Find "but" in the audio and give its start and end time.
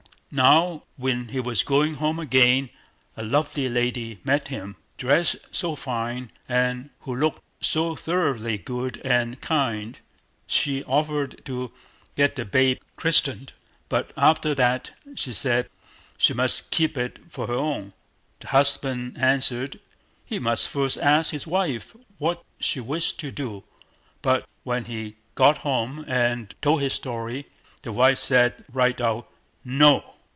13.89-14.11, 24.21-24.47